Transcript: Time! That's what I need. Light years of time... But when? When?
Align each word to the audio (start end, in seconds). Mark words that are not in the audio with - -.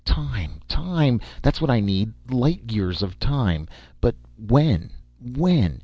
Time! 0.03 1.21
That's 1.43 1.61
what 1.61 1.69
I 1.69 1.79
need. 1.79 2.11
Light 2.31 2.71
years 2.71 3.03
of 3.03 3.19
time... 3.19 3.67
But 4.01 4.15
when? 4.35 4.89
When? 5.19 5.79